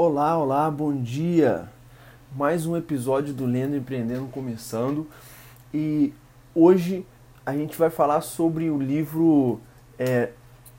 [0.00, 1.68] Olá, olá, bom dia!
[2.36, 5.08] Mais um episódio do Lendo Empreendendo começando
[5.74, 6.14] e
[6.54, 7.04] hoje
[7.44, 9.58] a gente vai falar sobre o livro
[9.98, 10.28] é,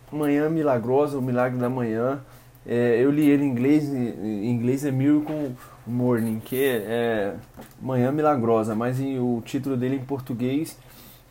[0.10, 2.22] Manhã Milagrosa, o Milagre da Manhã.
[2.66, 5.54] É, eu li ele em inglês, em inglês é Miracle
[5.86, 7.36] Morning, que é, é
[7.82, 10.78] Manhã Milagrosa, mas em, o título dele em português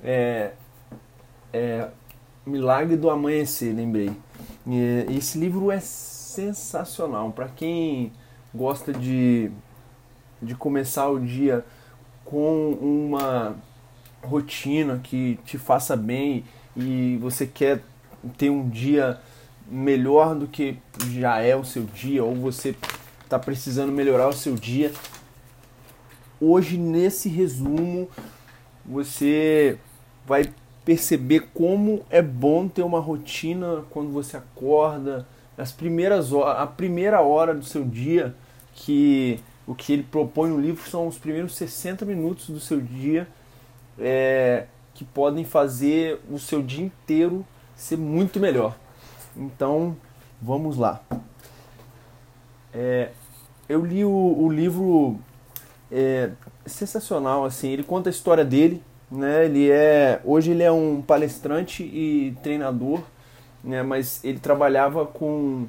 [0.04, 0.50] é,
[1.54, 1.88] é
[2.44, 4.10] Milagre do Amanhecer, lembrei.
[5.08, 5.80] Esse livro é
[6.28, 7.32] sensacional.
[7.32, 8.12] Para quem
[8.54, 9.50] gosta de,
[10.42, 11.64] de começar o dia
[12.24, 13.56] com uma
[14.22, 16.44] rotina que te faça bem
[16.76, 17.82] e você quer
[18.36, 19.20] ter um dia
[19.66, 20.78] melhor do que
[21.10, 22.74] já é o seu dia, ou você
[23.24, 24.92] está precisando melhorar o seu dia,
[26.40, 28.08] hoje nesse resumo
[28.84, 29.78] você
[30.26, 30.52] vai
[30.84, 35.26] perceber como é bom ter uma rotina quando você acorda,
[35.58, 38.34] as primeiras a primeira hora do seu dia,
[38.74, 43.28] que o que ele propõe no livro são os primeiros 60 minutos do seu dia,
[43.98, 47.44] é, que podem fazer o seu dia inteiro
[47.76, 48.76] ser muito melhor.
[49.36, 49.96] Então,
[50.40, 51.00] vamos lá.
[52.72, 53.10] É,
[53.68, 55.18] eu li o, o livro
[55.90, 56.30] é,
[56.64, 59.44] sensacional, assim, ele conta a história dele, né?
[59.44, 63.02] Ele é hoje ele é um palestrante e treinador,
[63.62, 63.82] né?
[63.82, 65.66] Mas ele trabalhava com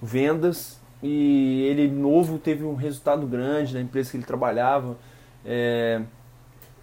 [0.00, 4.96] vendas e ele novo teve um resultado grande na empresa que ele trabalhava
[5.44, 6.02] é,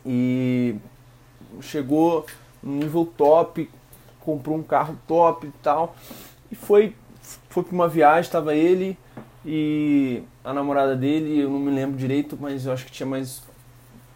[0.05, 0.75] e
[1.61, 2.25] chegou
[2.61, 3.69] no nível top,
[4.19, 5.95] comprou um carro top e tal
[6.51, 6.95] e foi
[7.49, 8.97] foi para uma viagem, estava ele
[9.45, 13.41] e a namorada dele, eu não me lembro direito, mas eu acho que tinha mais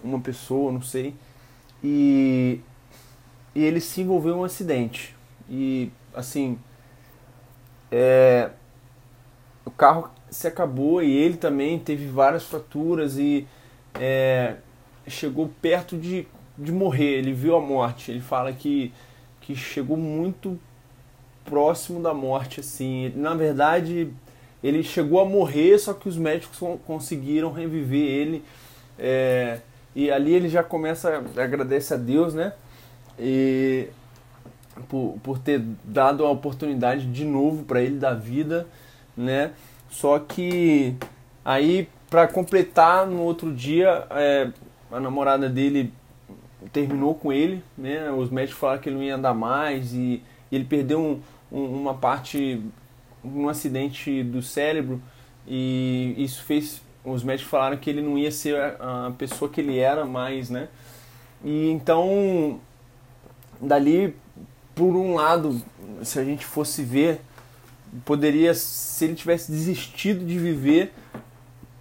[0.04, 1.16] uma pessoa, não sei
[1.86, 2.60] e,
[3.54, 5.16] e ele se envolveu em um acidente.
[5.48, 6.58] E assim,
[7.92, 8.50] é,
[9.66, 13.48] o carro se acabou e ele também teve várias fraturas e
[14.00, 14.56] é,
[15.08, 16.28] chegou perto de,
[16.58, 17.20] de morrer.
[17.20, 18.12] Ele viu a morte.
[18.12, 18.94] Ele fala que,
[19.42, 20.60] que chegou muito
[21.46, 22.60] próximo da morte.
[22.60, 24.12] Assim, na verdade,
[24.64, 28.44] ele chegou a morrer, só que os médicos conseguiram reviver ele.
[28.98, 29.60] É,
[29.96, 32.54] e ali ele já começa, agradece a Deus, né?
[33.18, 33.88] E
[34.88, 38.68] por, por ter dado a oportunidade de novo para ele da vida,
[39.16, 39.52] né?
[39.90, 40.96] Só que
[41.44, 44.50] aí para completar no outro dia é,
[44.92, 45.94] a namorada dele
[46.72, 48.12] terminou com ele, né?
[48.12, 50.22] Os médicos falaram que ele não ia andar mais e,
[50.52, 51.22] e ele perdeu um,
[51.52, 52.62] um, uma parte,
[53.24, 55.02] um acidente do cérebro
[55.48, 59.78] e isso fez os médicos falaram que ele não ia ser a pessoa que ele
[59.78, 60.68] era mais, né?
[61.44, 62.60] E então,
[63.62, 64.16] dali,
[64.76, 65.62] por um lado,
[66.04, 67.22] se a gente fosse ver,
[68.04, 70.94] poderia, se ele tivesse desistido de viver,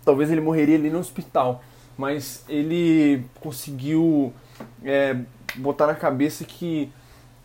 [0.04, 1.62] talvez ele morreria ali no hospital.
[1.98, 4.32] Mas ele conseguiu
[4.84, 5.16] é,
[5.56, 6.90] botar na cabeça que,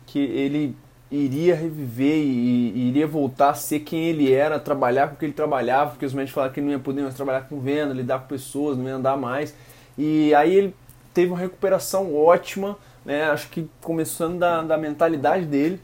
[0.06, 0.76] que ele
[1.12, 5.26] iria reviver e, e, iria voltar a ser quem ele era, trabalhar com o que
[5.26, 7.94] ele trabalhava, porque os médicos falaram que ele não ia poder mais trabalhar com venda,
[7.94, 9.56] lidar com pessoas, não ia andar mais.
[9.98, 10.76] E aí ele
[11.14, 13.30] teve uma recuperação ótima, né?
[13.30, 15.82] acho que começando da, da mentalidade dele.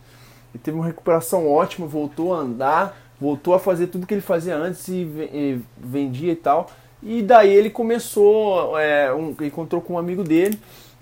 [0.53, 4.55] Ele teve uma recuperação ótima, voltou a andar, voltou a fazer tudo que ele fazia
[4.55, 6.69] antes e, e vendia e tal.
[7.03, 10.59] E daí ele começou, é, um, encontrou com um amigo dele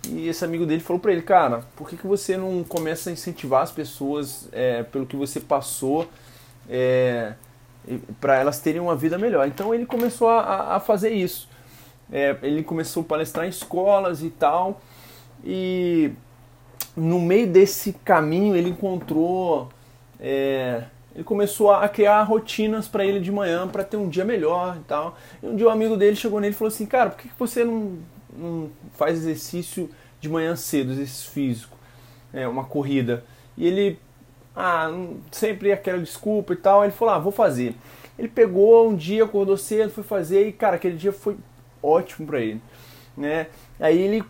[0.10, 3.14] e esse amigo dele falou para ele, cara, por que, que você não começa a
[3.14, 6.08] incentivar as pessoas é, pelo que você passou
[6.70, 7.34] é,
[8.20, 9.48] para elas terem uma vida melhor?
[9.48, 11.48] Então ele começou a, a fazer isso.
[12.12, 14.82] É, ele começou a palestrar em escolas e tal.
[15.44, 16.12] E
[16.96, 19.70] no meio desse caminho ele encontrou.
[20.20, 20.84] É,
[21.14, 24.84] ele começou a criar rotinas para ele de manhã para ter um dia melhor e
[24.86, 25.18] tal.
[25.42, 27.36] E um dia um amigo dele chegou nele e falou assim: Cara, por que, que
[27.38, 28.00] você não
[28.38, 29.90] não faz exercício
[30.20, 31.78] de manhã cedo, exercício físico,
[32.34, 33.24] é, uma corrida.
[33.58, 34.00] E ele,
[34.56, 34.90] ah,
[35.32, 36.84] sempre aquela desculpa e tal.
[36.84, 37.76] Ele falou, ah, vou fazer.
[38.18, 41.36] Ele pegou um dia, acordou cedo, foi fazer e, cara, aquele dia foi
[41.82, 42.62] ótimo para ele,
[43.18, 43.48] né?
[43.80, 44.24] Aí ele,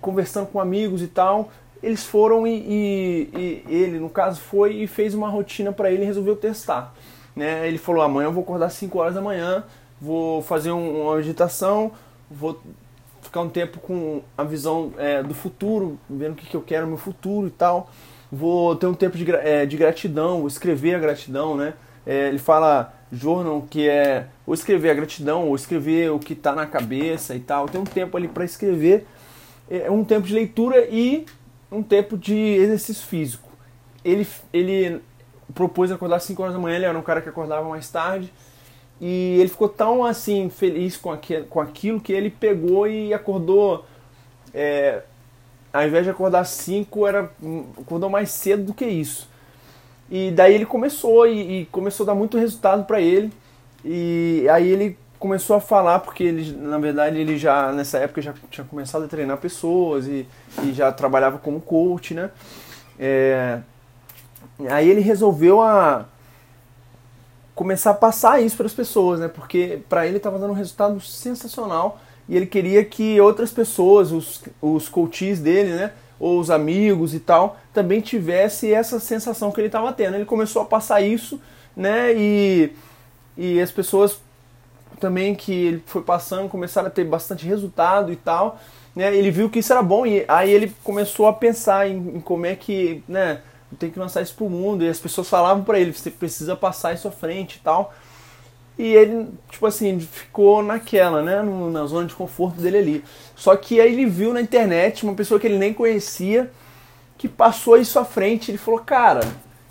[0.00, 1.50] conversando com amigos e tal,
[1.82, 6.02] eles foram e, e, e ele, no caso, foi e fez uma rotina para ele
[6.02, 6.94] e resolveu testar.
[7.34, 7.66] Né?
[7.66, 9.64] Ele falou, amanhã eu vou acordar às 5 horas da manhã,
[10.00, 11.92] vou fazer um, uma meditação,
[12.30, 12.60] vou
[13.22, 16.82] ficar um tempo com a visão é, do futuro, vendo o que, que eu quero
[16.82, 17.90] no meu futuro e tal.
[18.30, 21.74] Vou ter um tempo de, é, de gratidão, vou escrever a gratidão, né?
[22.06, 26.54] É, ele fala journal que é ou escrever a gratidão ou escrever o que está
[26.54, 27.68] na cabeça e tal.
[27.68, 29.06] Tem um tempo ali para escrever,
[29.90, 31.26] um tempo de leitura e
[31.70, 33.48] um tempo de exercício físico.
[34.04, 35.00] Ele, ele
[35.54, 38.32] propôs acordar às 5 horas da manhã, ele era um cara que acordava mais tarde
[39.00, 43.84] e ele ficou tão assim feliz com, aquilo, com aquilo que ele pegou e acordou.
[44.52, 45.02] É,
[45.72, 47.30] ao invés de acordar 5, era
[47.80, 49.28] acordou mais cedo do que isso.
[50.10, 53.32] E daí ele começou e, e começou a dar muito resultado para ele.
[53.84, 58.32] E aí ele começou a falar porque ele, na verdade, ele já nessa época já
[58.50, 60.26] tinha começado a treinar pessoas e,
[60.64, 62.30] e já trabalhava como coach, né?
[62.98, 63.60] É,
[64.70, 66.06] aí ele resolveu a
[67.54, 69.28] começar a passar isso para as pessoas, né?
[69.28, 74.42] Porque para ele estava dando um resultado sensacional e ele queria que outras pessoas, os,
[74.62, 75.92] os coaches dele, né?
[76.18, 80.14] Ou os amigos e tal, também tivesse essa sensação que ele estava tendo.
[80.14, 81.38] Ele começou a passar isso,
[81.76, 82.14] né?
[82.14, 82.72] E,
[83.36, 84.18] e as pessoas
[85.00, 88.60] também que ele foi passando começaram a ter bastante resultado e tal.
[88.94, 89.14] Né?
[89.16, 92.46] Ele viu que isso era bom e aí ele começou a pensar em, em como
[92.46, 93.40] é que, né?
[93.78, 94.84] tem que lançar isso pro mundo.
[94.84, 97.94] E as pessoas falavam para ele, você precisa passar isso à frente e tal.
[98.78, 101.42] E ele, tipo assim, ficou naquela, né?
[101.42, 103.04] No, na zona de conforto dele ali.
[103.36, 106.50] Só que aí ele viu na internet uma pessoa que ele nem conhecia
[107.18, 108.50] que passou isso à frente.
[108.50, 109.20] Ele falou, cara,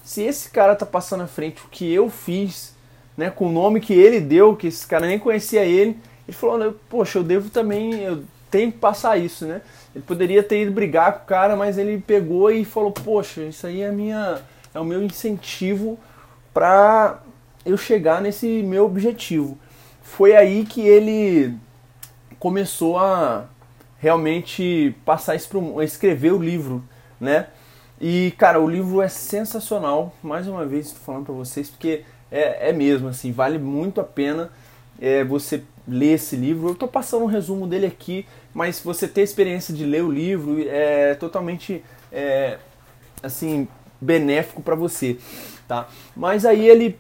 [0.04, 2.76] se esse cara tá passando à frente o que eu fiz,
[3.20, 3.30] né?
[3.30, 7.20] Com o nome que ele deu, que esse cara nem conhecia ele, ele falou, poxa,
[7.20, 9.62] eu devo também, eu tenho que passar isso, né?
[9.94, 13.68] Ele poderia ter ido brigar com o cara, mas ele pegou e falou: Poxa, isso
[13.68, 14.42] aí é, minha,
[14.74, 16.00] é o meu incentivo
[16.54, 17.20] para
[17.66, 19.58] eu chegar nesse meu objetivo.
[20.02, 21.54] Foi aí que ele
[22.40, 23.46] começou a
[23.98, 26.84] realmente passar isso pro, a escrever o livro,
[27.20, 27.48] né?
[28.00, 30.14] E cara, o livro é sensacional.
[30.24, 34.04] Mais uma vez estou falando para vocês porque é, é mesmo assim, vale muito a
[34.04, 34.52] pena
[35.02, 36.68] é, você ler esse livro.
[36.68, 40.12] Eu estou passando um resumo dele aqui, mas você ter a experiência de ler o
[40.12, 42.58] livro é totalmente é,
[43.22, 43.68] assim
[44.00, 45.18] benéfico para você,
[45.68, 45.88] tá?
[46.16, 46.98] Mas aí ele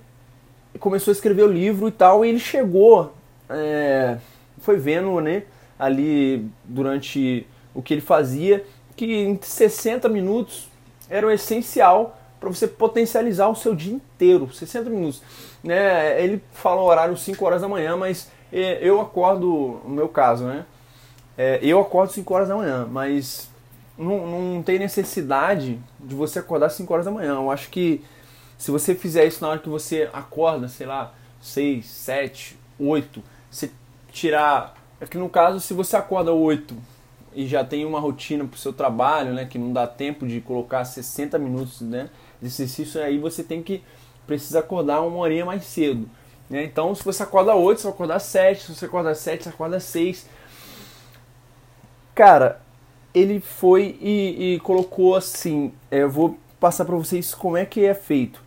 [0.79, 3.13] começou a escrever o livro e tal, e ele chegou,
[3.49, 4.17] é,
[4.59, 5.43] foi vendo, né,
[5.77, 8.63] ali durante o que ele fazia,
[8.95, 10.69] que em 60 minutos
[11.09, 15.21] era o essencial para você potencializar o seu dia inteiro, 60 minutos.
[15.63, 16.21] Né?
[16.23, 20.45] Ele fala o horário 5 horas da manhã, mas é, eu acordo, no meu caso,
[20.45, 20.65] né?
[21.37, 23.49] É, eu acordo 5 horas da manhã, mas
[23.97, 27.35] não, não tem necessidade de você acordar 5 horas da manhã.
[27.35, 28.03] Eu acho que
[28.57, 33.71] se você fizer isso na hora que você acorda, sei lá, 6, 7, 8, você
[34.11, 34.75] tirar.
[34.99, 36.75] É que no caso, se você acorda 8
[37.33, 40.41] e já tem uma rotina para o seu trabalho, né, que não dá tempo de
[40.41, 42.09] colocar 60 minutos né,
[42.41, 43.83] de exercício, aí você tem que
[44.25, 46.07] precisa acordar uma horinha mais cedo.
[46.49, 46.63] Né?
[46.63, 49.79] Então, se você acorda 8, você vai acordar 7, se você acorda 7, você acorda
[49.79, 50.27] 6.
[52.13, 52.61] Cara,
[53.13, 57.85] ele foi e, e colocou assim, é, eu vou passar para vocês como é que
[57.85, 58.41] é feito.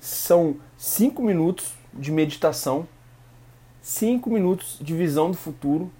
[0.00, 2.86] São 5 minutos de meditação,
[3.82, 5.90] 5 minutos de visão do futuro,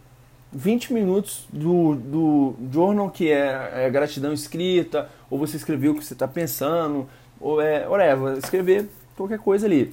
[0.53, 6.05] 20 minutos do, do journal, que é, é gratidão escrita, ou você escreveu o que
[6.05, 7.09] você está pensando,
[7.45, 9.93] ou é, whatever, escrever qualquer coisa ali.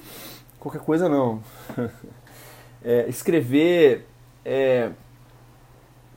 [0.58, 1.42] Qualquer coisa não.
[2.82, 4.06] é, escrever
[4.42, 4.88] é,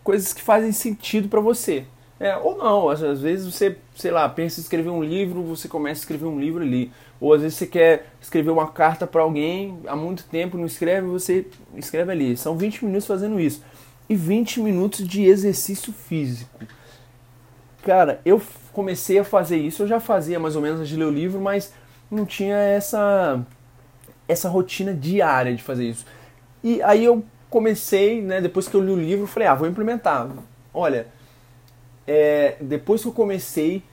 [0.01, 1.85] coisas que fazem sentido para você.
[2.17, 5.67] É, ou não, às, às, vezes você, sei lá, pensa em escrever um livro, você
[5.67, 6.89] começa a escrever um livro ali.
[7.19, 11.05] Ou às vezes você quer escrever uma carta para alguém, há muito tempo não escreve,
[11.05, 11.45] você
[11.75, 12.37] escreve ali.
[12.37, 13.61] São 20 minutos fazendo isso.
[14.07, 16.59] E 20 minutos de exercício físico.
[17.83, 18.41] Cara, eu
[18.75, 21.73] comecei a fazer isso, eu já fazia mais ou menos de ler o livro, mas
[22.11, 23.41] não tinha essa
[24.27, 26.05] essa rotina diária de fazer isso.
[26.61, 30.27] E aí eu comecei, né, depois que eu li o livro, falei, ah, vou implementar.
[30.73, 31.07] Olha,
[32.07, 33.83] é, depois que eu comecei,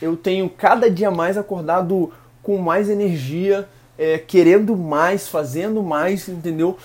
[0.00, 2.12] eu tenho cada dia mais acordado
[2.42, 6.78] com mais energia, é, querendo mais, fazendo mais, entendeu?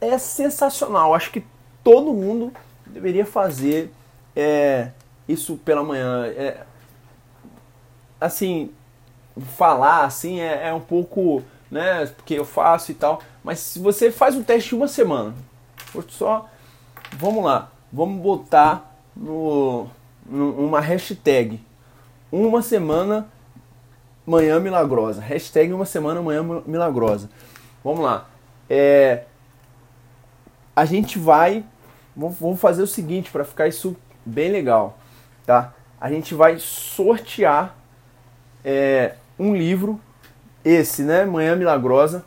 [0.00, 1.14] É sensacional.
[1.14, 1.44] Acho que
[1.82, 2.52] todo mundo
[2.86, 3.92] deveria fazer
[4.34, 4.88] é,
[5.32, 6.26] isso pela manhã.
[6.26, 6.64] É,
[8.20, 8.70] assim,
[9.56, 14.10] falar assim é, é um pouco, né, porque eu faço e tal, mas se você
[14.10, 15.34] faz um teste uma semana,
[16.08, 16.48] só,
[17.12, 19.88] vamos lá, vamos botar no
[20.28, 21.60] uma hashtag,
[22.30, 23.28] uma semana
[24.24, 27.28] manhã milagrosa, hashtag uma semana manhã milagrosa,
[27.82, 28.28] vamos lá,
[28.68, 29.24] é,
[30.76, 31.64] a gente vai,
[32.14, 34.98] vamos fazer o seguinte para ficar isso bem legal,
[35.50, 35.74] tá?
[36.00, 37.74] A gente vai sortear
[38.64, 40.00] é, um livro,
[40.64, 41.24] esse, né?
[41.24, 42.24] Manhã Milagrosa,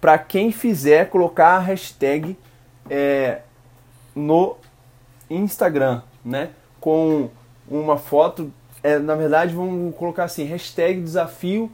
[0.00, 2.34] para quem fizer colocar a hashtag
[2.88, 3.42] é,
[4.16, 4.56] no
[5.28, 6.48] Instagram, né?
[6.80, 7.28] Com
[7.68, 8.50] uma foto,
[8.82, 11.70] é, na verdade vamos colocar assim, hashtag desafio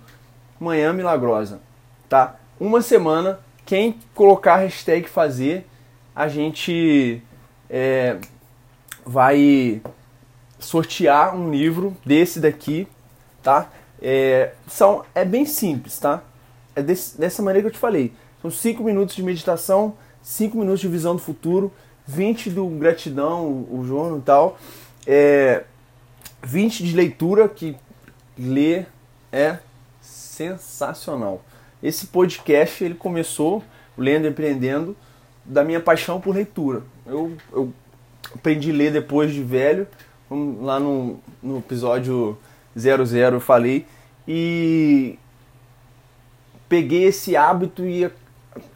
[0.59, 1.61] Manhã Milagrosa,
[2.09, 2.35] tá?
[2.59, 5.65] Uma semana quem colocar a hashtag fazer,
[6.13, 7.23] a gente
[7.71, 8.17] é,
[9.07, 9.81] vai
[10.59, 12.87] sortear um livro desse daqui,
[13.43, 13.71] tá?
[14.01, 16.23] É, são, é bem simples, tá?
[16.75, 18.13] É desse, dessa maneira que eu te falei.
[18.41, 21.73] São 5 minutos de meditação, 5 minutos de visão do futuro,
[22.07, 24.59] 20 do gratidão, o, o João e tal,
[25.07, 25.65] é,
[26.43, 27.77] 20 de leitura, que
[28.39, 28.87] ler
[29.33, 29.59] é
[30.01, 31.43] sensacional.
[31.83, 33.63] Esse podcast ele começou,
[33.97, 34.97] Lendo e Empreendendo,
[35.45, 36.83] da minha paixão por leitura.
[37.07, 37.73] Eu, eu
[38.35, 39.87] aprendi a ler depois de velho,
[40.31, 42.37] lá no, no episódio
[42.77, 43.87] 00 eu falei,
[44.27, 45.19] e
[46.69, 48.11] peguei esse hábito e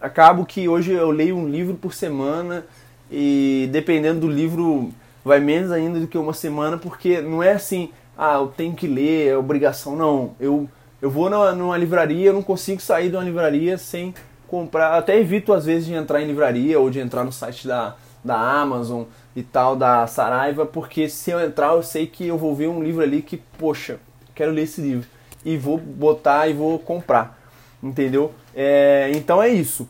[0.00, 2.64] acabo que hoje eu leio um livro por semana
[3.10, 4.90] e dependendo do livro
[5.24, 8.86] vai menos ainda do que uma semana, porque não é assim, ah, eu tenho que
[8.86, 10.34] ler, é obrigação, não.
[10.40, 10.68] Eu,
[11.00, 14.14] eu vou numa, numa livraria, eu não consigo sair de uma livraria sem
[14.48, 17.96] comprar, até evito às vezes de entrar em livraria ou de entrar no site da,
[18.24, 22.54] da Amazon e tal, da Saraiva, porque se eu entrar eu sei que eu vou
[22.54, 23.98] ver um livro ali que, poxa,
[24.34, 25.08] quero ler esse livro.
[25.44, 27.38] E vou botar e vou comprar.
[27.82, 28.32] Entendeu?
[28.54, 29.88] É, então é isso.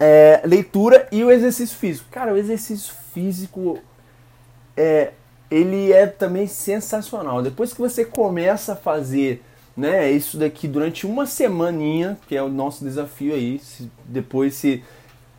[0.00, 2.08] É, leitura e o exercício físico.
[2.10, 3.78] Cara, o exercício físico
[4.76, 5.12] é,
[5.50, 7.42] ele é também sensacional.
[7.42, 9.42] Depois que você começa a fazer
[9.76, 14.82] né, isso daqui durante uma semaninha, que é o nosso desafio aí, se, depois se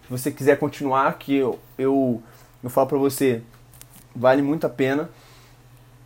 [0.09, 2.21] você quiser continuar, que eu, eu,
[2.63, 3.41] eu falo pra você,
[4.15, 5.09] vale muito a pena.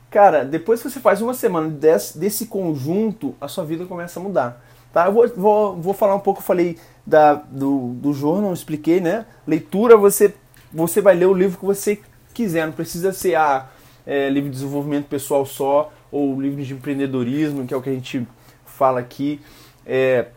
[0.09, 4.23] Cara, depois que você faz uma semana desse, desse conjunto, a sua vida começa a
[4.23, 4.65] mudar.
[4.91, 5.05] Tá?
[5.05, 9.25] Eu vou, vou, vou falar um pouco, eu falei da, do, do jornal, expliquei, né?
[9.45, 10.33] Leitura, você,
[10.73, 11.99] você vai ler o livro que você
[12.33, 13.67] quiser, não precisa ser a ah,
[14.05, 17.93] é, livro de desenvolvimento pessoal só, ou livro de empreendedorismo, que é o que a
[17.93, 18.27] gente
[18.65, 19.39] fala aqui.
[19.85, 20.27] É,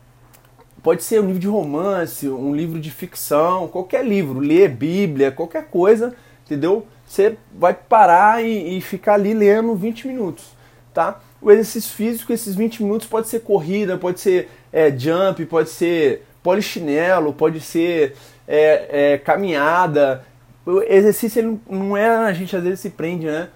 [0.82, 5.66] pode ser um livro de romance, um livro de ficção, qualquer livro, ler Bíblia, qualquer
[5.66, 6.86] coisa, entendeu?
[7.06, 10.44] Você vai parar e, e ficar ali lendo 20 minutos,
[10.92, 11.20] tá?
[11.40, 16.24] O exercício físico, esses 20 minutos pode ser corrida, pode ser é, jump, pode ser
[16.42, 20.24] polichinelo, pode ser é, é, caminhada.
[20.64, 23.48] O exercício não é a gente às vezes se prende, né?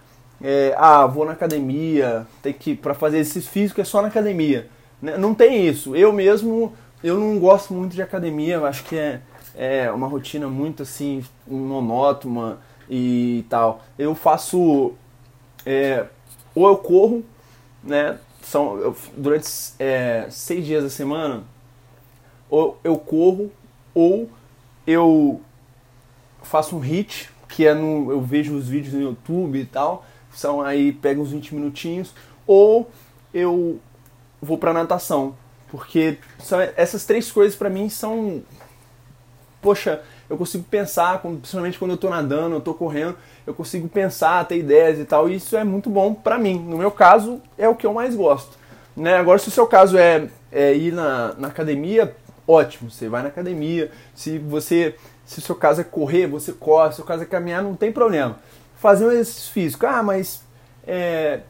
[0.43, 4.69] É, ah, vou na academia, tem que para fazer exercício físico é só na academia.
[5.01, 5.17] Né?
[5.17, 5.97] Não tem isso.
[5.97, 9.21] Eu mesmo eu não gosto muito de academia, eu acho que é,
[9.55, 13.83] é uma rotina muito assim monótona e tal.
[13.99, 14.95] Eu faço
[15.65, 16.07] é,
[16.55, 17.25] ou eu corro
[17.87, 18.19] né?
[18.43, 19.49] São, eu, durante
[19.79, 21.45] é, seis dias da semana,
[22.51, 23.51] ou eu corro,
[23.95, 24.29] ou
[24.87, 25.41] eu
[26.43, 28.11] faço um hit, que é no.
[28.11, 32.15] Eu vejo os vídeos no YouTube e tal, são aí, pego uns 20 minutinhos,
[32.47, 32.91] ou
[33.33, 33.81] eu
[34.41, 35.35] vou pra natação.
[35.71, 38.43] Porque são, essas três coisas para mim são.
[39.61, 44.45] Poxa, eu consigo pensar, principalmente quando eu estou nadando, eu estou correndo, eu consigo pensar,
[44.47, 46.59] ter ideias e tal, e isso é muito bom para mim.
[46.59, 48.57] No meu caso, é o que eu mais gosto.
[48.97, 49.17] Né?
[49.17, 52.15] Agora, se o seu caso é, é ir na, na academia,
[52.47, 53.91] ótimo, você vai na academia.
[54.15, 56.91] Se você, se o seu caso é correr, você corre.
[56.91, 58.39] Se o seu caso é caminhar, não tem problema.
[58.77, 60.43] Fazer um exercício físico, ah, mas
[60.87, 61.41] é,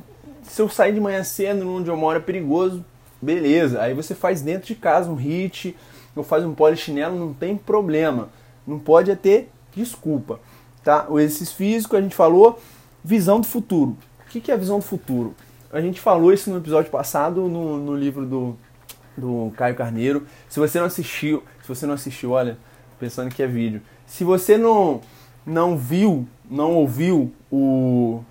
[0.42, 2.84] se eu sair de manhã cedo, onde eu moro é perigoso,
[3.20, 3.80] beleza.
[3.80, 5.76] Aí você faz dentro de casa um hit,
[6.14, 8.28] ou faz um polichinelo, não tem problema.
[8.66, 10.40] Não pode é ter desculpa.
[10.82, 11.06] Tá?
[11.08, 12.58] O exercício físico, a gente falou,
[13.04, 13.96] visão do futuro.
[14.20, 15.34] O que é a visão do futuro?
[15.72, 18.56] A gente falou isso no episódio passado, no, no livro do,
[19.16, 20.26] do Caio Carneiro.
[20.48, 22.56] Se você não assistiu, se você não assistiu, olha,
[22.98, 23.82] pensando que é vídeo.
[24.06, 25.00] Se você não,
[25.44, 28.22] não viu, não ouviu o,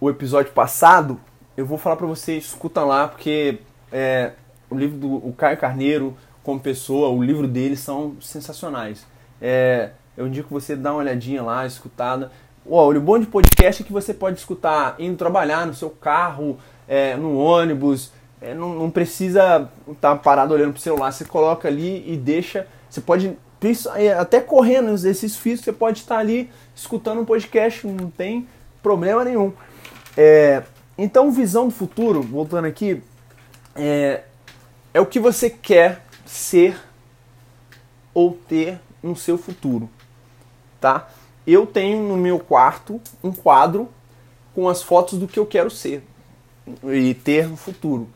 [0.00, 1.18] o episódio passado,
[1.58, 3.58] eu vou falar para você, escuta lá, porque
[3.90, 4.30] é,
[4.70, 9.04] o livro do o Caio Carneiro como pessoa, o livro dele são sensacionais.
[9.42, 12.30] É, eu indico você dar uma olhadinha lá, escutada.
[12.64, 16.58] Olha, o bom de podcast é que você pode escutar indo trabalhar no seu carro,
[16.86, 21.10] é, no ônibus, é, não, não, precisa estar tá parado olhando para o celular.
[21.10, 22.68] Você coloca ali e deixa.
[22.88, 23.36] Você pode,
[23.96, 28.46] é, até correndo nos exercícios físicos, você pode estar ali escutando um podcast, não tem
[28.80, 29.52] problema nenhum.
[30.16, 30.62] É,
[30.98, 33.00] então, visão do futuro, voltando aqui,
[33.76, 34.24] é,
[34.92, 36.76] é o que você quer ser
[38.12, 39.88] ou ter no seu futuro,
[40.80, 41.08] tá?
[41.46, 43.88] Eu tenho no meu quarto um quadro
[44.52, 46.02] com as fotos do que eu quero ser
[46.82, 48.08] e ter no futuro,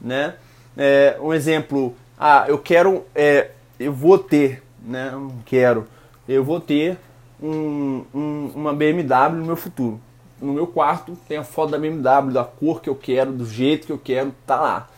[0.00, 0.34] né?
[0.76, 5.12] É, um exemplo, ah, eu quero, é, eu vou ter, né?
[5.46, 5.86] Quero,
[6.28, 6.98] eu vou ter
[7.40, 10.00] um, um, uma BMW no meu futuro.
[10.40, 13.86] No meu quarto tem a foto da BMW, da cor que eu quero, do jeito
[13.86, 14.88] que eu quero, tá lá,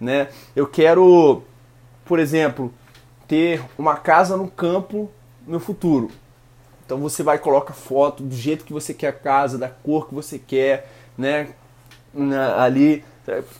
[0.00, 0.28] né?
[0.54, 1.42] Eu quero
[2.06, 2.72] por exemplo,
[3.28, 5.10] ter uma casa no campo
[5.46, 6.10] no futuro.
[6.84, 10.14] Então você vai coloca foto do jeito que você quer a casa, da cor que
[10.14, 10.88] você quer,
[11.18, 11.48] né?
[12.14, 13.04] Na, ali,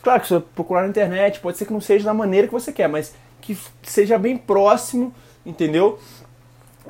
[0.01, 2.71] claro que você procurar na internet, pode ser que não seja da maneira que você
[2.71, 5.13] quer, mas que seja bem próximo,
[5.45, 5.99] entendeu?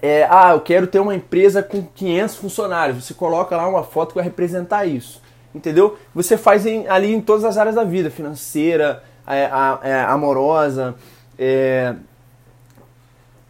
[0.02, 3.04] É, ah, eu quero ter uma empresa com 500 funcionários.
[3.04, 5.22] Você coloca lá uma foto que vai representar isso,
[5.54, 5.98] entendeu?
[6.14, 9.50] Você faz em, ali em todas as áreas da vida, financeira, é,
[9.84, 10.96] é, amorosa,
[11.38, 11.96] é,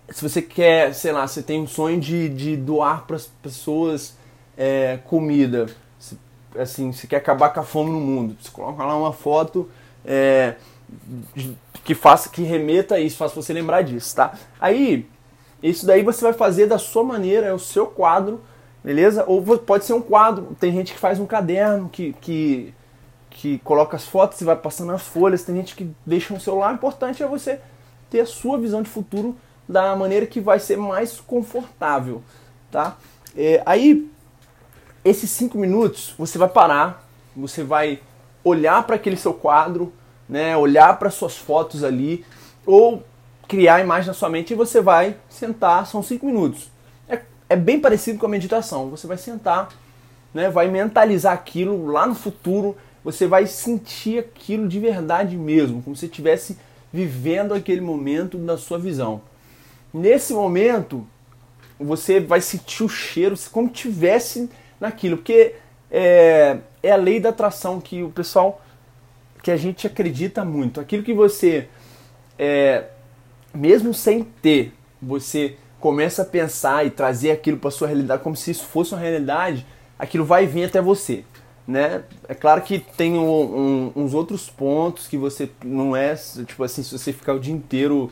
[0.10, 4.16] se você quer, sei lá, você tem um sonho de, de doar para as pessoas
[4.58, 5.68] é, comida,
[6.00, 6.18] se,
[6.58, 9.70] assim, você quer acabar com a fome no mundo, você coloca lá uma foto
[10.06, 10.56] é,
[11.84, 14.34] que faça, que remeta a isso, faça você lembrar disso, tá?
[14.60, 15.06] Aí,
[15.62, 18.42] isso daí você vai fazer da sua maneira, é o seu quadro,
[18.84, 19.24] beleza?
[19.28, 22.74] Ou pode ser um quadro, tem gente que faz um caderno, que, que,
[23.30, 26.72] que coloca as fotos e vai passando as folhas, tem gente que deixa no celular,
[26.72, 27.60] o importante é você
[28.10, 29.36] ter a sua visão de futuro
[29.68, 32.22] da maneira que vai ser mais confortável,
[32.72, 32.98] tá?
[33.36, 34.10] É, aí,
[35.04, 38.00] esses cinco minutos, você vai parar, você vai
[38.44, 39.92] olhar para aquele seu quadro,
[40.28, 40.56] né?
[40.56, 42.26] Olhar para suas fotos ali,
[42.66, 43.04] ou
[43.48, 46.70] criar a imagem na sua mente e você vai sentar, são cinco minutos.
[47.08, 48.90] É, é bem parecido com a meditação.
[48.90, 49.70] Você vai sentar,
[50.34, 50.50] né?
[50.50, 56.06] Vai mentalizar aquilo lá no futuro, você vai sentir aquilo de verdade mesmo, como se
[56.06, 56.58] estivesse
[56.92, 59.22] vivendo aquele momento na sua visão.
[59.94, 61.08] Nesse momento,
[61.80, 64.50] você vai sentir o cheiro como tivesse
[64.80, 65.56] naquilo, porque
[65.90, 68.62] é, é a lei da atração que o pessoal,
[69.42, 70.80] que a gente acredita muito.
[70.80, 71.68] Aquilo que você,
[72.38, 72.86] é,
[73.58, 78.52] mesmo sem ter, você começa a pensar e trazer aquilo para sua realidade como se
[78.52, 79.66] isso fosse uma realidade,
[79.98, 81.24] aquilo vai vir até você.
[81.68, 82.04] Né?
[82.28, 86.82] É claro que tem um, um, uns outros pontos que você não é, tipo assim,
[86.82, 88.10] se você ficar o dia inteiro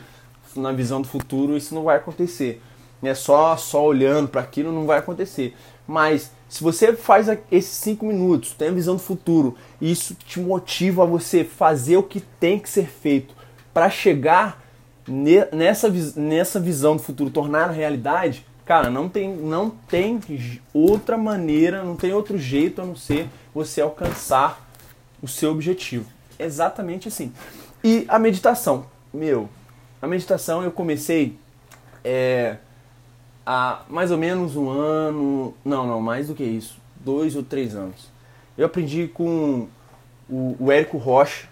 [0.55, 2.61] na visão do futuro, isso não vai acontecer.
[3.03, 5.55] É só só olhando para aquilo não vai acontecer.
[5.87, 10.39] Mas se você faz esses cinco minutos, tem a visão do futuro, e isso te
[10.39, 13.35] motiva a você fazer o que tem que ser feito
[13.73, 14.64] para chegar
[15.07, 20.19] nessa, nessa visão do futuro, tornar realidade, cara, não tem, não tem
[20.73, 24.67] outra maneira, não tem outro jeito a não ser você alcançar
[25.21, 26.05] o seu objetivo.
[26.37, 27.31] Exatamente assim.
[27.83, 29.47] E a meditação, meu,
[30.01, 31.37] a meditação eu comecei
[32.03, 32.57] é,
[33.45, 37.75] há mais ou menos um ano, não, não, mais do que isso, dois ou três
[37.75, 38.09] anos.
[38.57, 39.67] Eu aprendi com
[40.29, 41.47] o, o Érico Rocha,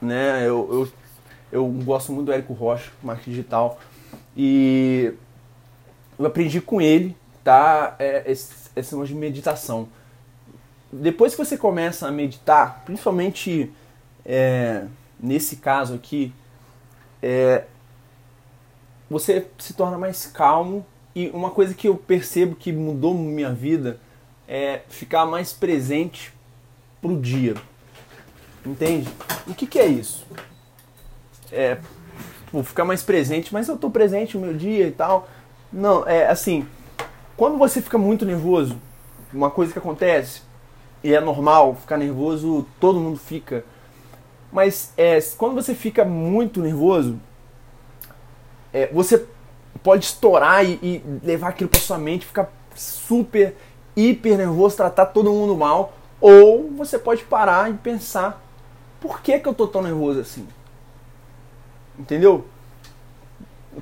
[0.00, 0.40] né?
[0.42, 0.88] Eu, eu,
[1.52, 3.78] eu gosto muito do Érico Rocha, marketing digital,
[4.34, 5.12] e
[6.18, 7.94] eu aprendi com ele, tá?
[7.98, 9.86] É, esse, esse de meditação.
[10.90, 13.70] Depois que você começa a meditar, principalmente
[14.24, 14.86] é,
[15.20, 16.32] nesse caso aqui,
[17.22, 17.64] é,
[19.08, 20.84] você se torna mais calmo
[21.14, 24.00] e uma coisa que eu percebo que mudou minha vida
[24.48, 26.32] é ficar mais presente
[27.00, 27.54] pro dia.
[28.64, 29.08] Entende?
[29.46, 30.26] O que, que é isso?
[31.52, 31.78] É
[32.52, 35.28] vou ficar mais presente, mas eu tô presente no meu dia e tal.
[35.72, 36.68] Não, é assim,
[37.36, 38.76] quando você fica muito nervoso,
[39.32, 40.42] uma coisa que acontece,
[41.02, 43.64] e é normal ficar nervoso, todo mundo fica.
[44.52, 47.18] Mas é, quando você fica muito nervoso,
[48.70, 49.24] é, você
[49.82, 53.56] pode estourar e, e levar aquilo para sua mente, ficar super,
[53.96, 55.94] hiper nervoso, tratar todo mundo mal.
[56.20, 58.44] Ou você pode parar e pensar:
[59.00, 60.46] por que, que eu tô tão nervoso assim?
[61.98, 62.46] Entendeu?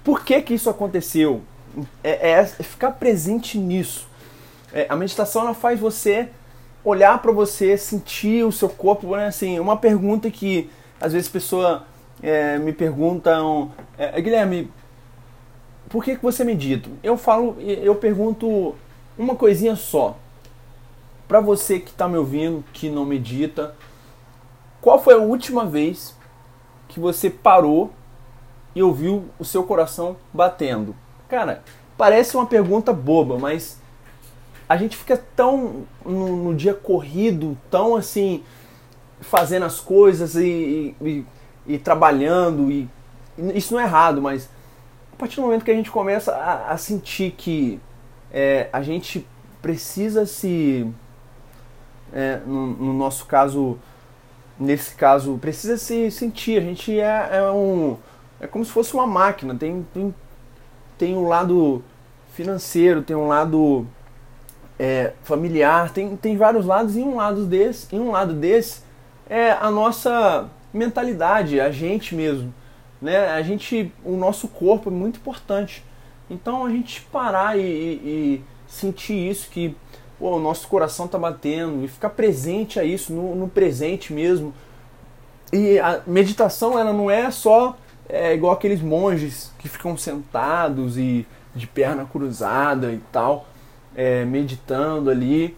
[0.04, 1.42] Por que, que isso aconteceu?
[2.02, 4.08] É, é, é ficar presente nisso.
[4.72, 6.28] É, a meditação ela faz você
[6.84, 9.16] olhar para você, sentir o seu corpo.
[9.16, 9.26] Né?
[9.26, 10.70] Assim, uma pergunta que
[11.00, 11.82] às vezes pessoas
[12.22, 14.70] é, me perguntam, é, Guilherme,
[15.88, 16.88] por que, que você medita?
[17.02, 18.74] Eu falo, eu pergunto
[19.18, 20.16] uma coisinha só.
[21.26, 23.74] Para você que está me ouvindo, que não medita,
[24.80, 26.16] qual foi a última vez
[26.88, 27.92] que você parou
[28.74, 30.94] e ouviu o seu coração batendo?
[31.28, 31.62] Cara,
[31.96, 33.80] parece uma pergunta boba, mas
[34.68, 38.42] a gente fica tão no, no dia corrido, tão assim,
[39.20, 41.24] fazendo as coisas e, e,
[41.66, 42.88] e trabalhando, e
[43.54, 44.48] isso não é errado, mas
[45.20, 47.78] partir do momento que a gente começa a, a sentir que
[48.32, 49.26] é, a gente
[49.60, 50.90] precisa se,
[52.10, 53.78] é, no, no, nosso caso,
[54.58, 56.56] nesse caso, precisa se sentir.
[56.56, 57.98] A gente é, é, um,
[58.40, 59.54] é como se fosse uma máquina.
[59.54, 60.14] Tem, tem,
[60.98, 61.84] tem um lado
[62.32, 63.86] financeiro, tem um lado
[64.78, 66.96] é, familiar, tem, tem vários lados.
[66.96, 68.82] E um lado desse, em um lado desse
[69.28, 72.52] é a nossa mentalidade, a gente mesmo.
[73.00, 73.28] né?
[73.28, 75.84] A gente, o nosso corpo é muito importante.
[76.28, 79.76] Então a gente parar e, e, e sentir isso que
[80.18, 84.54] pô, o nosso coração está batendo e ficar presente a isso no, no, presente mesmo.
[85.52, 87.76] E a meditação ela não é só
[88.12, 93.46] é, igual aqueles monges que ficam sentados e de perna cruzada e tal,
[93.94, 95.56] é, meditando ali.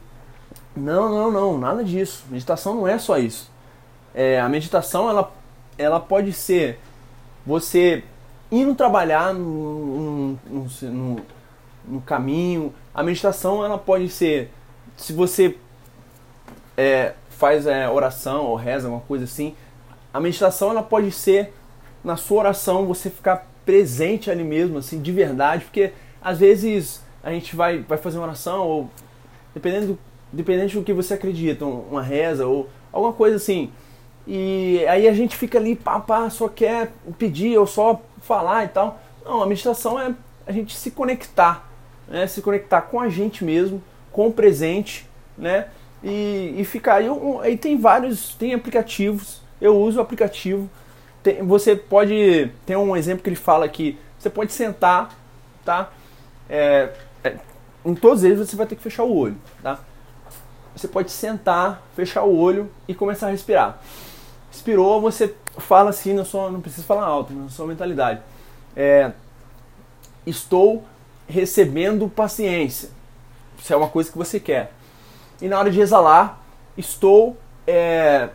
[0.74, 2.24] Não, não, não, nada disso.
[2.30, 3.50] Meditação não é só isso.
[4.14, 5.32] É, a meditação ela,
[5.78, 6.78] ela pode ser
[7.44, 8.04] você
[8.50, 11.20] indo trabalhar no, no, no,
[11.86, 12.72] no caminho.
[12.94, 14.50] A meditação ela pode ser
[14.96, 15.56] se você
[16.76, 19.54] é, faz é, oração ou reza, alguma coisa assim.
[20.12, 21.52] A meditação ela pode ser
[22.04, 27.30] na sua oração você ficar presente ali mesmo, assim, de verdade, porque às vezes a
[27.30, 28.90] gente vai, vai fazer uma oração ou
[29.54, 29.98] dependendo do,
[30.32, 33.70] dependendo do que você acredita, uma reza ou alguma coisa assim.
[34.26, 38.68] E aí a gente fica ali, pá, pá, só quer pedir ou só falar e
[38.68, 39.00] tal.
[39.24, 40.14] Não, a meditação é
[40.46, 41.68] a gente se conectar,
[42.08, 42.26] né?
[42.26, 45.68] Se conectar com a gente mesmo, com o presente, né?
[46.02, 47.06] E, e ficar aí,
[47.42, 49.40] aí tem vários, tem aplicativos.
[49.60, 50.68] Eu uso o aplicativo.
[51.22, 55.16] Tem, você pode, tem um exemplo que ele fala que você pode sentar,
[55.64, 55.90] tá?
[56.48, 57.36] É, é,
[57.84, 59.78] em todos eles você vai ter que fechar o olho, tá?
[60.74, 63.78] Você pode sentar, fechar o olho e começar a respirar.
[64.50, 68.20] Expirou, você fala assim, não, sou, não precisa falar alto, na sua mentalidade.
[68.76, 69.12] É,
[70.26, 70.84] estou
[71.28, 72.90] recebendo paciência.
[73.58, 74.72] Isso é uma coisa que você quer.
[75.40, 76.40] E na hora de exalar,
[76.76, 78.28] estou é,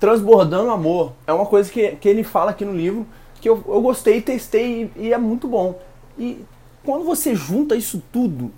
[0.00, 1.12] transbordando amor.
[1.26, 3.06] É uma coisa que, que ele fala aqui no livro
[3.40, 5.80] que eu, eu gostei, testei e, e é muito bom.
[6.18, 6.44] E
[6.84, 8.50] quando você junta isso tudo,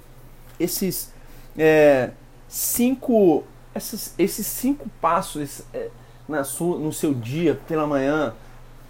[0.59, 1.13] esses
[1.59, 2.11] é,
[2.49, 5.89] cinco, esses, esses cinco passos esse, é,
[6.29, 8.35] na sua, no seu dia pela manhã,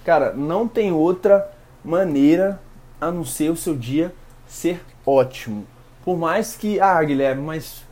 [0.04, 1.50] cara, não tem outra
[1.84, 2.60] maneira
[3.00, 4.14] a não ser o seu dia
[4.46, 5.66] ser ótimo.
[6.04, 7.82] Por mais que, ah, Guilherme, mas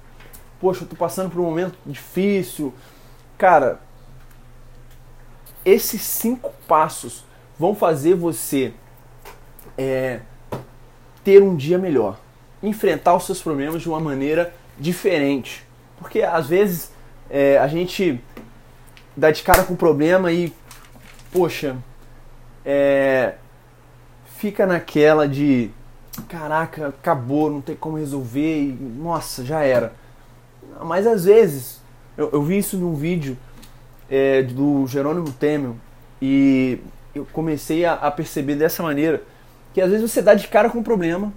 [0.60, 2.72] poxa, eu tô passando por um momento difícil.
[3.38, 3.80] Cara,
[5.64, 7.24] esses cinco passos
[7.58, 8.72] vão fazer você
[9.76, 10.20] é,
[11.22, 12.18] ter um dia melhor,
[12.62, 15.66] enfrentar os seus problemas de uma maneira diferente.
[15.98, 16.92] Porque às vezes
[17.28, 18.20] é, a gente
[19.16, 20.52] dá de cara com o problema e,
[21.30, 21.76] poxa,
[22.64, 23.34] é,
[24.38, 25.70] fica naquela de
[26.28, 29.92] caraca, acabou, não tem como resolver e nossa, já era.
[30.82, 31.80] Mas às vezes,
[32.16, 33.36] eu, eu vi isso num vídeo
[34.10, 35.76] é, do Jerônimo Temel
[36.20, 36.78] e
[37.14, 39.22] eu comecei a, a perceber dessa maneira
[39.72, 41.32] que às vezes você dá de cara com um problema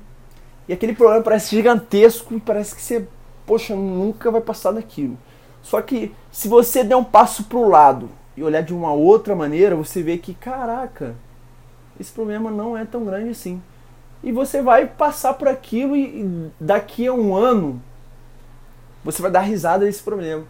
[0.67, 3.07] e aquele problema parece gigantesco e parece que você,
[3.45, 5.17] poxa, nunca vai passar daquilo.
[5.62, 9.36] Só que se você der um passo para o lado e olhar de uma outra
[9.36, 11.15] maneira, você vê que, caraca,
[11.99, 13.62] esse problema não é tão grande assim.
[14.23, 17.81] E você vai passar por aquilo e daqui a um ano
[19.03, 20.45] você vai dar risada desse problema.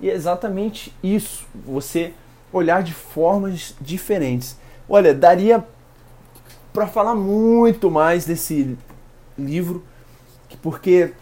[0.00, 2.12] E é exatamente isso, você
[2.52, 4.56] olhar de formas diferentes.
[4.88, 5.64] Olha, daria
[6.72, 8.76] para falar muito mais desse
[9.36, 9.84] livro,
[10.62, 11.12] porque,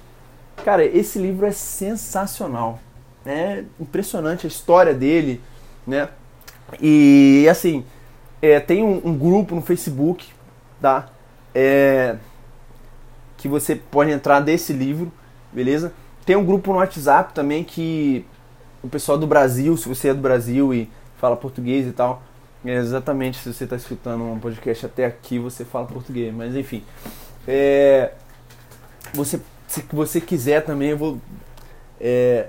[0.64, 2.78] cara, esse livro é sensacional.
[3.24, 5.40] É impressionante a história dele,
[5.86, 6.08] né?
[6.80, 7.84] E assim,
[8.40, 10.28] é, tem um, um, grupo no Facebook,
[10.80, 11.08] tá?
[11.54, 12.16] É,
[13.36, 15.10] que você pode entrar desse livro,
[15.52, 15.92] beleza?
[16.24, 18.24] Tem um grupo no WhatsApp também que
[18.86, 22.22] o pessoal do Brasil, se você é do Brasil e fala português e tal,
[22.64, 26.32] é exatamente, se você está escutando um podcast até aqui, você fala português.
[26.32, 26.84] Mas enfim.
[27.46, 28.12] É,
[29.12, 31.18] você, se você quiser também, eu vou.
[32.00, 32.48] É,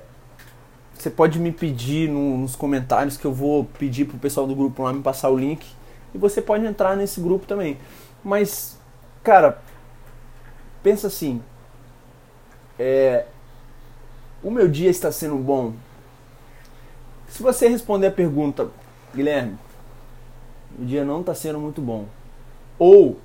[0.94, 4.84] você pode me pedir no, nos comentários que eu vou pedir pro pessoal do grupo
[4.84, 5.66] lá me passar o link.
[6.14, 7.78] E você pode entrar nesse grupo também.
[8.24, 8.80] Mas,
[9.24, 9.60] cara,
[10.84, 11.42] pensa assim.
[12.78, 13.26] É,
[14.44, 15.74] o meu dia está sendo bom?
[17.28, 18.70] Se você responder a pergunta,
[19.14, 19.58] Guilherme,
[20.80, 22.06] o dia não está sendo muito bom.
[22.80, 23.20] Ou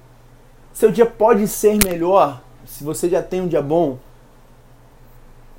[0.73, 3.99] seu dia pode ser melhor se você já tem um dia bom.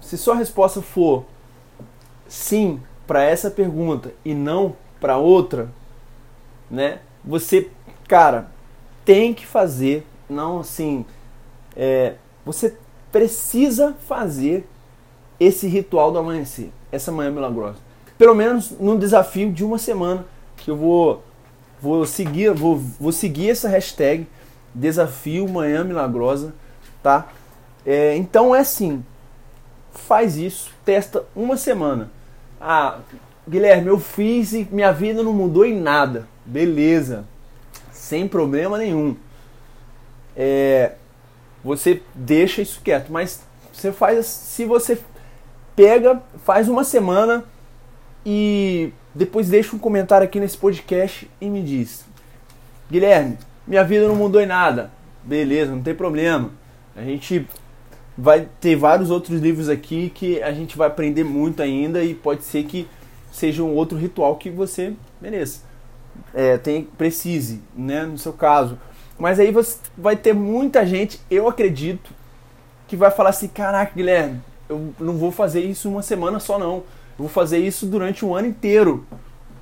[0.02, 1.26] Se sua resposta for
[2.28, 5.70] sim para essa pergunta e não para outra,
[6.70, 7.00] né?
[7.24, 7.70] Você,
[8.08, 8.50] cara,
[9.06, 11.06] tem que fazer, não assim,
[11.76, 12.76] é, você
[13.12, 14.68] precisa fazer
[15.40, 17.78] esse ritual do amanhecer, essa manhã milagrosa.
[18.18, 20.26] Pelo menos num desafio de uma semana
[20.58, 21.24] que eu vou
[21.84, 24.26] vou seguir, vou, vou seguir essa hashtag
[24.74, 26.54] desafio manhã milagrosa,
[27.04, 27.28] tá?
[27.86, 29.04] É, então é assim,
[29.92, 32.10] faz isso, testa uma semana.
[32.60, 33.00] Ah,
[33.48, 36.26] Guilherme, eu fiz e minha vida não mudou em nada.
[36.46, 37.26] Beleza.
[37.92, 39.18] sem problema nenhum.
[40.38, 40.94] É,
[41.62, 43.42] você deixa isso quieto, mas
[43.74, 44.98] você faz se você
[45.76, 47.44] pega, faz uma semana
[48.26, 52.06] e depois deixa um comentário aqui nesse podcast e me diz:
[52.90, 54.92] Guilherme, minha vida não mudou em nada.
[55.24, 56.52] Beleza, não tem problema.
[56.96, 57.48] A gente
[58.18, 62.44] vai ter vários outros livros aqui que a gente vai aprender muito ainda e pode
[62.44, 62.88] ser que
[63.32, 65.62] seja um outro ritual que você, beleza,
[66.34, 68.78] é, tem, precise, né, no seu caso.
[69.18, 72.12] Mas aí você vai ter muita gente, eu acredito,
[72.88, 76.84] que vai falar assim, caraca, Guilherme, eu não vou fazer isso uma semana só não.
[77.18, 79.06] Vou fazer isso durante um ano inteiro.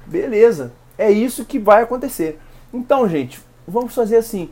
[0.06, 2.40] Beleza, é isso que vai acontecer.
[2.74, 4.50] Então, gente, vamos fazer assim.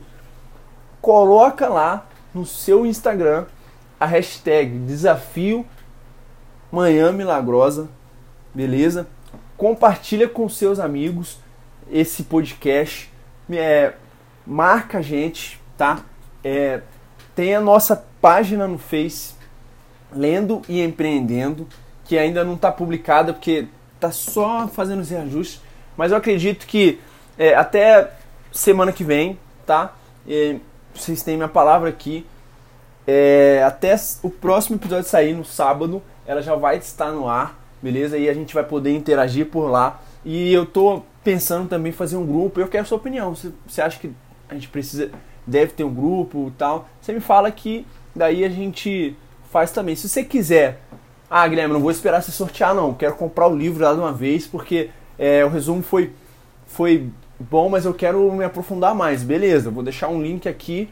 [1.00, 3.46] Coloca lá no seu Instagram
[3.98, 5.66] a hashtag desafio
[6.70, 7.88] manhã milagrosa,
[8.54, 9.06] beleza?
[9.56, 11.38] Compartilha com seus amigos
[11.90, 13.12] esse podcast.
[13.50, 13.94] É,
[14.46, 16.04] marca a gente, tá?
[16.44, 16.80] É,
[17.34, 19.34] tem a nossa página no Face,
[20.12, 21.66] Lendo e Empreendendo,
[22.10, 23.68] que ainda não está publicada porque
[24.00, 25.60] tá só fazendo os reajustes.
[25.96, 26.98] Mas eu acredito que
[27.38, 28.10] é, até
[28.50, 29.94] semana que vem, tá?
[30.92, 32.26] Vocês têm minha palavra aqui.
[33.06, 33.94] É, até
[34.24, 38.18] o próximo episódio sair no sábado, ela já vai estar no ar, beleza?
[38.18, 40.02] E a gente vai poder interagir por lá.
[40.24, 42.58] E eu tô pensando também em fazer um grupo.
[42.58, 43.36] Eu quero sua opinião.
[43.68, 44.10] Você, acha que
[44.48, 45.12] a gente precisa,
[45.46, 46.88] deve ter um grupo tal?
[47.00, 49.16] Você me fala que daí a gente
[49.52, 49.94] faz também.
[49.94, 50.80] Se você quiser,
[51.30, 52.92] ah, Guilherme, não vou esperar se sortear, não.
[52.92, 56.12] Quero comprar o livro lá de uma vez, porque é, o resumo foi,
[56.66, 59.22] foi bom, mas eu quero me aprofundar mais.
[59.22, 60.90] Beleza, vou deixar um link aqui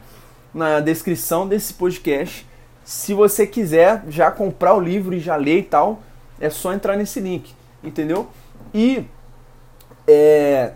[0.53, 2.47] na descrição desse podcast.
[2.85, 6.01] Se você quiser já comprar o livro e já ler e tal,
[6.39, 8.29] é só entrar nesse link, entendeu?
[8.73, 9.03] E
[10.07, 10.71] é,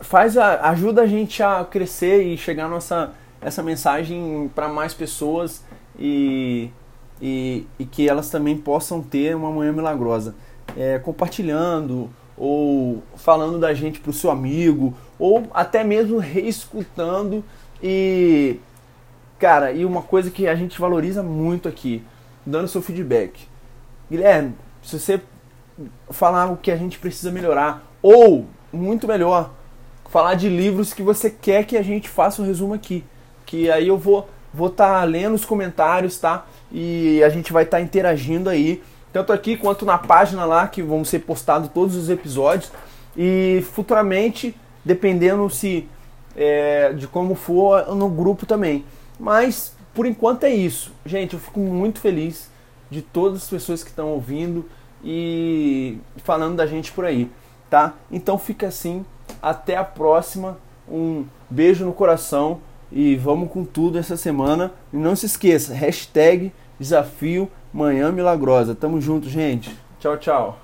[0.00, 5.62] faz a, ajuda a gente a crescer e chegar nossa essa mensagem para mais pessoas
[5.98, 6.70] e,
[7.22, 10.34] e, e, que elas também possam ter uma manhã milagrosa.
[10.76, 17.44] É, compartilhando ou falando da gente para o seu amigo ou até mesmo reescutando
[17.82, 18.58] e
[19.38, 22.02] cara e uma coisa que a gente valoriza muito aqui
[22.46, 23.46] dando seu feedback
[24.10, 25.20] Guilherme se você
[26.10, 29.50] falar o que a gente precisa melhorar ou muito melhor
[30.12, 33.02] falar de livros que você quer que a gente faça um resumo aqui.
[33.46, 36.44] Que aí eu vou vou estar tá lendo os comentários, tá?
[36.72, 38.82] E a gente vai estar tá interagindo aí,
[39.12, 42.72] tanto aqui quanto na página lá que vão ser postados todos os episódios.
[43.16, 45.86] E futuramente, dependendo se
[46.34, 48.84] é, de como for no grupo também.
[49.20, 50.92] Mas por enquanto é isso.
[51.04, 52.50] Gente, eu fico muito feliz
[52.90, 54.64] de todas as pessoas que estão ouvindo
[55.04, 57.30] e falando da gente por aí,
[57.68, 57.94] tá?
[58.10, 59.04] Então fica assim
[59.40, 60.58] até a próxima.
[60.88, 64.72] Um beijo no coração e vamos com tudo essa semana.
[64.92, 68.74] E não se esqueça, hashtag desafio Manhã Milagrosa.
[68.74, 69.74] Tamo junto, gente.
[69.98, 70.58] Tchau, tchau.